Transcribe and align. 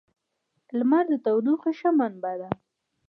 •لمر 0.77 1.03
د 1.11 1.13
تودوخې 1.25 1.71
ښه 1.79 1.89
منبع 1.97 2.33
ده. 2.41 2.49